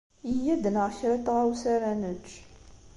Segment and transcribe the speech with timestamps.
[0.31, 2.29] Iyya ad d-naɣ kra n tɣawsa ara nečč.